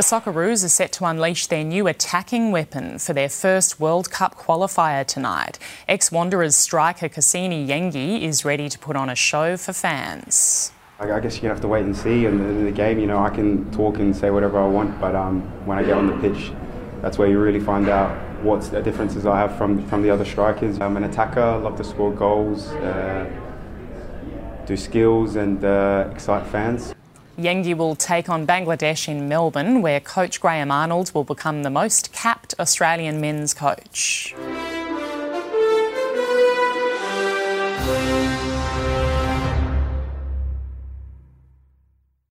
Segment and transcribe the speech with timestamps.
[0.00, 4.34] The Socceroos are set to unleash their new attacking weapon for their first World Cup
[4.34, 5.58] qualifier tonight.
[5.86, 10.72] Ex Wanderers striker Kusini Yengi is ready to put on a show for fans.
[10.98, 12.24] I guess you're gonna have to wait and see.
[12.24, 15.14] And in the game, you know, I can talk and say whatever I want, but
[15.14, 16.50] um, when I get on the pitch,
[17.02, 20.24] that's where you really find out what the differences I have from from the other
[20.24, 20.80] strikers.
[20.80, 23.30] I'm an attacker, love to score goals, uh,
[24.64, 26.94] do skills, and uh, excite fans.
[27.40, 32.12] Yengi will take on Bangladesh in Melbourne, where coach Graham Arnold will become the most
[32.12, 34.34] capped Australian men's coach.